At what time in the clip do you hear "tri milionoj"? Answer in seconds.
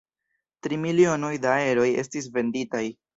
0.67-1.31